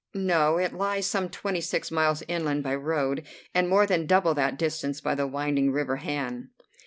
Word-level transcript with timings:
"No. 0.15 0.57
It 0.57 0.73
lies 0.73 1.05
some 1.05 1.29
twenty 1.29 1.61
six 1.61 1.91
miles 1.91 2.23
inland 2.27 2.63
by 2.63 2.73
road, 2.73 3.23
and 3.53 3.69
more 3.69 3.85
than 3.85 4.07
double 4.07 4.33
that 4.33 4.57
distance 4.57 4.99
by 4.99 5.13
the 5.13 5.27
winding 5.27 5.71
river 5.71 5.97
Han." 5.97 6.49